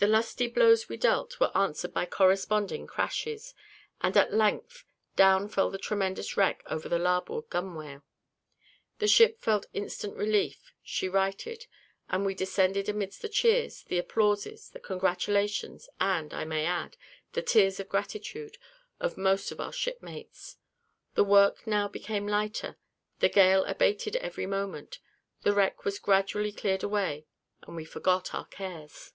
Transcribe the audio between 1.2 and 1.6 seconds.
were